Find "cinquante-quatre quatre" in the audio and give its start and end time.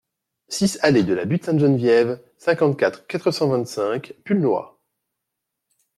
2.39-3.29